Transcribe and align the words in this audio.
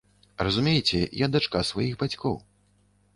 Разумееце, 0.45 1.01
я 1.25 1.29
дачка 1.35 1.61
сваіх 1.73 1.93
бацькоў. 2.05 2.35